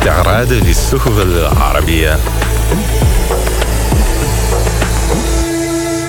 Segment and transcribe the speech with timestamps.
[0.00, 2.16] الاستعراض للصحف العربية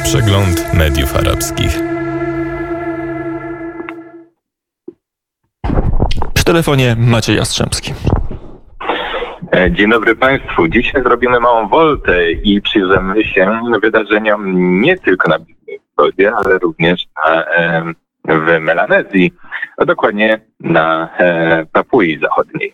[0.04, 1.80] Przegląd mediów arabskich.
[6.34, 7.94] Przy telefonie Maciej Jastrzębski.
[9.52, 10.68] E, Dzień dobry Państwu.
[10.68, 14.42] Dzisiaj zrobimy małą woltę i przyjrzymy się wydarzeniom
[14.82, 17.84] nie tylko na Bliskim Wschodzie, ale również na, e,
[18.26, 19.34] w Melanezji,
[19.78, 22.74] a dokładnie na e, Papui Zachodniej.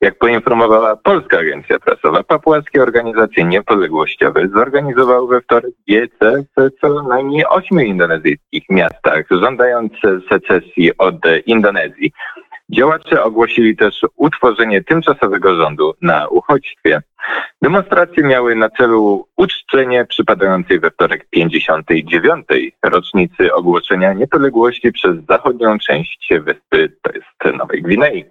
[0.00, 7.46] Jak poinformowała Polska Agencja Prasowa, papułackie organizacje niepodległościowe zorganizowały we wtorek wiece w co najmniej
[7.46, 12.12] ośmiu indonezyjskich miastach żądające secesji od Indonezji.
[12.70, 17.02] Działacze ogłosili też utworzenie tymczasowego rządu na uchodźstwie.
[17.62, 22.46] Demonstracje miały na celu uczczenie przypadającej we wtorek 59.
[22.82, 28.24] rocznicy ogłoszenia niepodległości przez zachodnią część wyspy, to jest Nowej Gwinei.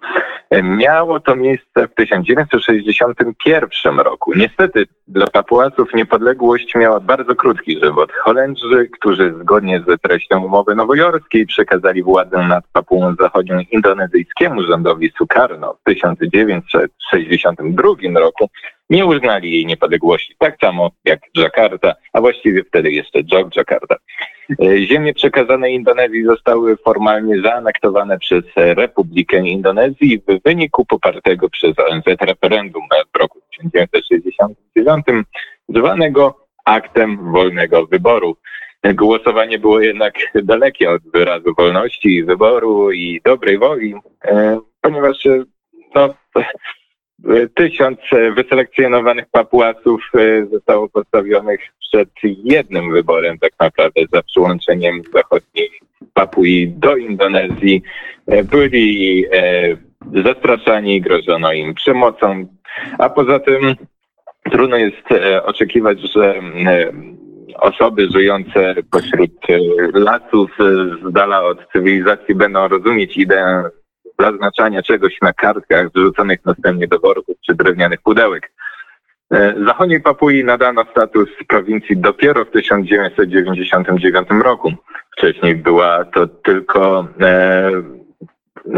[0.62, 4.32] Miało to miejsce w 1961 roku.
[4.36, 8.12] Niestety dla Papuasów niepodległość miała bardzo krótki żywot.
[8.12, 15.74] Holendrzy, którzy zgodnie z treścią umowy nowojorskiej przekazali władzę nad Papułą Zachodnią indonezyjskiemu rządowi Sukarno
[15.74, 18.50] w 1962 roku,
[18.90, 23.96] nie uznali jej niepodległości, tak samo jak Dżakarta, a właściwie wtedy jeszcze Jogjakarta.
[24.78, 32.82] Ziemie przekazane Indonezji zostały formalnie zaanektowane przez Republikę Indonezji w wyniku popartego przez ONZ referendum
[33.14, 35.04] w roku 1969,
[35.68, 38.36] zwanego aktem wolnego wyboru.
[38.94, 43.94] Głosowanie było jednak dalekie od wyrazu wolności, wyboru i dobrej woli,
[44.24, 45.16] e, ponieważ
[45.94, 46.14] no,
[47.54, 47.98] tysiąc
[48.36, 52.08] wyselekcjonowanych papuasów e, zostało postawionych przed
[52.44, 55.70] jednym wyborem tak naprawdę za przyłączeniem zachodniej
[56.14, 57.82] Papui do Indonezji.
[58.26, 59.24] E, byli
[60.24, 62.46] zastraszani, grożono im przemocą,
[62.98, 63.74] a poza tym
[64.50, 65.08] trudno jest
[65.44, 66.40] oczekiwać, że
[67.54, 69.46] osoby żyjące pośród
[69.94, 70.50] lasów
[71.02, 73.70] z dala od cywilizacji będą rozumieć ideę
[74.20, 78.52] zaznaczania czegoś na kartkach wrzuconych następnie do worków czy drewnianych pudełek.
[79.66, 84.72] Zachodniej Papui nadano status prowincji dopiero w 1999 roku.
[85.16, 87.70] Wcześniej była to tylko e,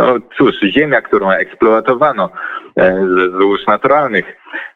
[0.01, 2.31] no cóż, ziemia, którą eksploatowano
[2.77, 4.25] e, z złóż naturalnych.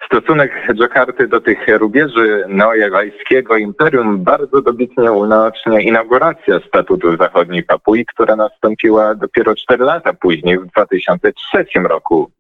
[0.07, 8.37] Stosunek Dżakarty do tych rubieży neojawajskiego imperium bardzo dobitnie unaocznia inauguracja statutu zachodniej Papui, która
[8.37, 12.31] nastąpiła dopiero 4 lata później, w 2003 roku.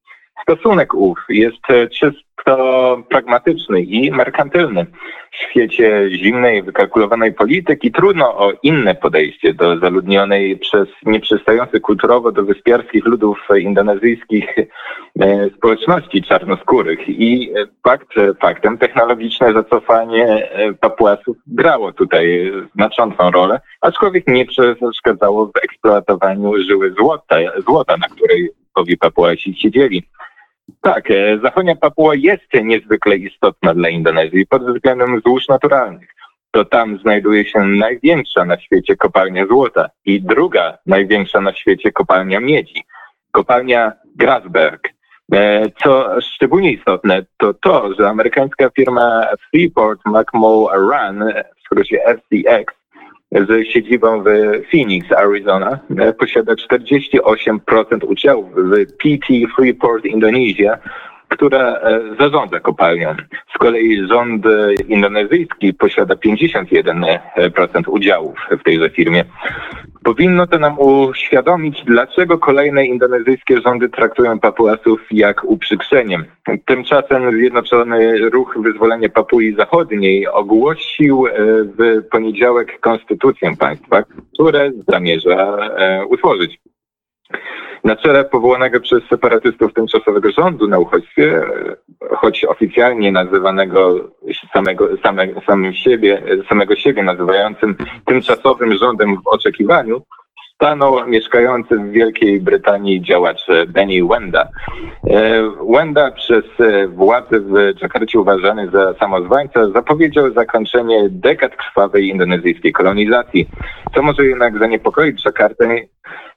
[0.48, 1.62] Stosunek ów jest
[1.92, 4.86] czysto pragmatyczny i merkantylny.
[5.32, 12.44] W świecie zimnej, wykalkulowanej polityki trudno o inne podejście do zaludnionej przez nieprzystających kulturowo do
[12.44, 17.08] wyspiarskich ludów indonezyjskich e, społeczności czarnoskórych.
[17.08, 17.52] I
[17.82, 18.08] fakt
[18.40, 26.94] faktem technologiczne zacofanie e, Papuasów grało tutaj znaczącą rolę, aczkolwiek nie przeszkadzało w eksploatowaniu żyły
[26.98, 28.50] złota, złota na której
[29.00, 30.02] Papuasi siedzieli.
[30.80, 36.08] Tak, e, zachodnia Papua jest niezwykle istotna dla Indonezji pod względem złóż naturalnych.
[36.50, 42.40] To tam znajduje się największa na świecie kopalnia złota i druga największa na świecie kopalnia
[42.40, 42.84] miedzi,
[43.32, 44.88] kopalnia Grasberg.
[45.32, 52.83] E, co szczególnie istotne, to to, że amerykańska firma Freeport McMoran, w skrócie FCX,
[53.34, 54.26] z siedzibą w
[54.70, 60.78] Phoenix, Arizona, e, posiada 48% udziałów w PT Freeport Indonesia,
[61.34, 63.14] która e, zarządza kopalnią.
[63.54, 64.46] Z kolei rząd
[64.88, 67.18] indonezyjski posiada 51%
[67.88, 69.24] udziałów w tejże firmie.
[70.04, 76.24] Powinno to nam uświadomić, dlaczego kolejne indonezyjskie rządy traktują Papuasów jak uprzykrzeniem.
[76.66, 81.32] Tymczasem Zjednoczony Ruch Wyzwolenia Papui Zachodniej ogłosił e,
[81.64, 84.02] w poniedziałek konstytucję państwa,
[84.34, 86.58] które zamierza e, utworzyć.
[87.84, 91.42] Na czele powołanego przez separatystów tymczasowego rządu na uchodźstwie,
[92.10, 94.10] choć oficjalnie nazywanego
[94.52, 97.76] samego, same, samym siebie, samego siebie nazywającym
[98.06, 100.02] tymczasowym rządem w oczekiwaniu,
[100.54, 104.48] stanął mieszkający w Wielkiej Brytanii działacz Benny Wenda.
[105.10, 106.44] E, Wenda przez
[106.88, 113.48] władze w Dżakarcie uważany za samozwańca zapowiedział zakończenie dekad krwawej indonezyjskiej kolonizacji.
[113.94, 115.76] Co może jednak zaniepokoić Dżakartę,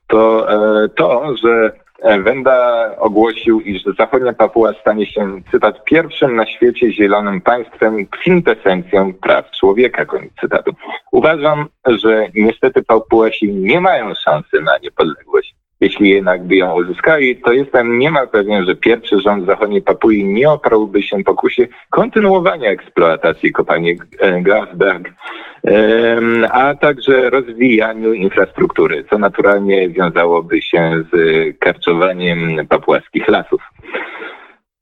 [0.07, 1.71] to e, to, że
[2.03, 9.51] Wenda ogłosił, iż zachodnia Papua stanie się, cytat, pierwszym na świecie zielonym państwem kwintesencją praw
[9.51, 10.71] człowieka, koniec cytatu.
[11.11, 15.55] Uważam, że niestety Papuasi nie mają szansy na niepodległość.
[15.81, 20.49] jeśli jednak by ją uzyskali, to jestem niemal pewien, że pierwszy rząd zachodniej Papui nie
[20.49, 23.97] oparłby się pokusie kontynuowania eksploatacji kopalni
[24.41, 25.09] Grasberg,
[26.51, 31.17] a także rozwijaniu infrastruktury, co naturalnie wiązałoby się z
[31.59, 33.61] karczowaniem papułaskich lasów.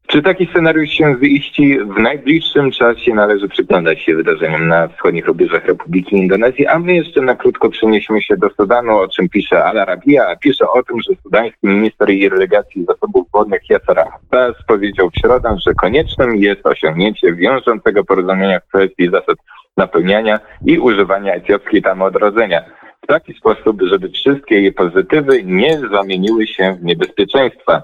[0.08, 1.80] Czy taki scenariusz się ziści?
[1.80, 7.22] W najbliższym czasie należy przyglądać się wydarzeniom na wschodnich rubieżach Republiki Indonezji, a my jeszcze
[7.22, 11.16] na krótko przenieśmy się do Sudanu, o czym pisze Al Arabiya, pisze o tym, że
[11.24, 18.04] sudański minister irrygacji zasobów wodnych Yasser Abbas powiedział w środę, że koniecznym jest osiągnięcie wiążącego
[18.04, 19.38] porozumienia w kwestii zasad
[19.78, 22.62] napełniania i używania etiopskiej tamy odrodzenia
[23.04, 27.82] w taki sposób, żeby wszystkie jej pozytywy nie zamieniły się w niebezpieczeństwa.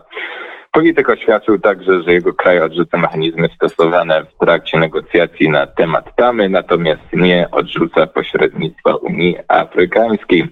[0.71, 6.49] Polityk oświadczył także, że jego kraj odrzuca mechanizmy stosowane w trakcie negocjacji na temat tamy,
[6.49, 10.47] natomiast nie odrzuca pośrednictwa Unii Afrykańskiej.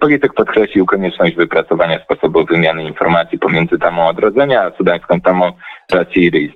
[0.00, 5.52] Polityk podkreślił konieczność wypracowania sposobu wymiany informacji pomiędzy tamą odrodzenia a sudańską tamą
[5.90, 6.52] Raciris,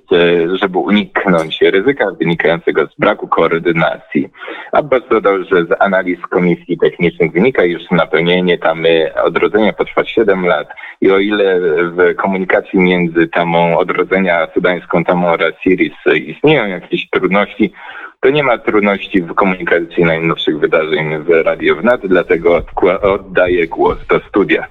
[0.61, 4.29] żeby uniknąć ryzyka wynikającego z braku koordynacji.
[4.71, 10.67] Abbas dodał, że z analiz komisji technicznych wynika, iż napełnienie tamy odrodzenia potrwa 7 lat
[11.01, 17.73] i o ile w komunikacji między tamą odrodzenia sudańską tamą Raciris istnieją jakieś trudności,
[18.19, 22.61] to nie ma trudności w komunikacji najnowszych wydarzeń w Radio Wnet, dlatego
[23.01, 24.67] oddaję głos do studia.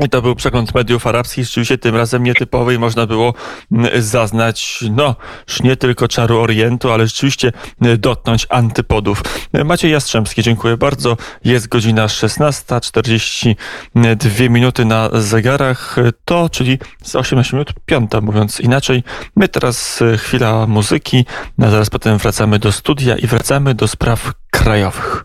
[0.00, 3.34] I to był przegląd mediów arabskich, rzeczywiście tym razem nietypowy i można było
[3.72, 5.16] mm, zaznać, no,
[5.64, 9.22] nie tylko czaru Orientu, ale rzeczywiście mm, dotknąć antypodów.
[9.64, 11.16] Maciej Jastrzębski, dziękuję bardzo.
[11.44, 19.02] Jest godzina 16.42 minuty na zegarach, to czyli z 18 minut piąta, mówiąc inaczej.
[19.36, 21.24] My teraz e, chwila muzyki,
[21.62, 25.24] a zaraz potem wracamy do studia i wracamy do spraw krajowych.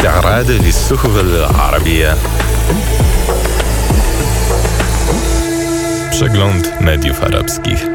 [0.00, 2.16] استعراض للصحف العربية
[6.10, 7.89] Przegląd mediów arabskich.